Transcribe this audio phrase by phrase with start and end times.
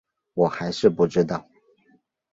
[0.33, 1.47] 我还是不知道